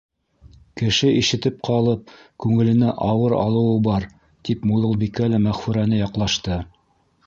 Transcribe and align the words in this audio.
Кеше 0.81 1.09
ишетеп 1.17 1.59
ҡалып 1.69 2.15
күңеленә 2.45 2.95
ауыр 3.11 3.37
алыуы 3.43 3.79
бар,— 3.91 4.11
тип 4.49 4.69
Муйылбикә 4.73 5.33
лә 5.37 5.47
Мәғфүрәне 5.49 6.05
яҡлашты. 6.07 6.65